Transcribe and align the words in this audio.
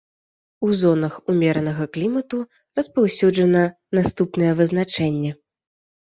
У 0.67 0.69
зонах 0.77 1.13
умеранага 1.33 1.85
клімату 1.97 2.39
распаўсюджана 2.81 3.63
наступнае 4.01 4.51
вызначэнне. 4.63 5.31